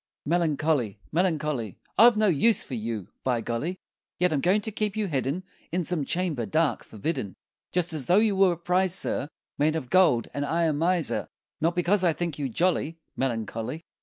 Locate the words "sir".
8.95-9.27